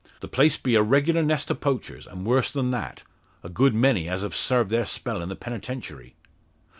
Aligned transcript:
The 0.21 0.27
place 0.27 0.57
be 0.57 0.73
a 0.73 0.81
regular 0.81 1.21
nest 1.21 1.51
o' 1.51 1.53
poachers, 1.53 2.07
an' 2.07 2.23
worse 2.23 2.49
than 2.49 2.71
that 2.71 3.03
a 3.43 3.49
good 3.49 3.75
many 3.75 4.09
as 4.09 4.23
have 4.23 4.33
sarved 4.33 4.71
their 4.71 4.87
spell 4.87 5.21
in 5.21 5.29
the 5.29 5.35
Penitentiary." 5.35 6.15